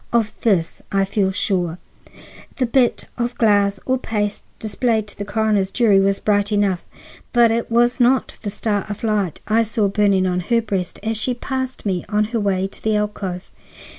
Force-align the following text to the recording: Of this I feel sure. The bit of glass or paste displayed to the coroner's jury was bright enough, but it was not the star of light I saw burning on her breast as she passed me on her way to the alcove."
Of 0.11 0.33
this 0.41 0.81
I 0.91 1.05
feel 1.05 1.31
sure. 1.31 1.77
The 2.55 2.65
bit 2.65 3.05
of 3.19 3.37
glass 3.37 3.79
or 3.85 3.99
paste 3.99 4.45
displayed 4.57 5.05
to 5.09 5.15
the 5.15 5.25
coroner's 5.25 5.69
jury 5.69 5.99
was 5.99 6.19
bright 6.19 6.51
enough, 6.51 6.83
but 7.33 7.51
it 7.51 7.69
was 7.69 7.99
not 7.99 8.39
the 8.41 8.49
star 8.49 8.83
of 8.89 9.03
light 9.03 9.41
I 9.47 9.61
saw 9.61 9.87
burning 9.89 10.25
on 10.25 10.39
her 10.39 10.59
breast 10.59 10.99
as 11.03 11.17
she 11.17 11.35
passed 11.35 11.85
me 11.85 12.03
on 12.09 12.23
her 12.33 12.39
way 12.39 12.65
to 12.65 12.81
the 12.83 12.95
alcove." 12.95 13.51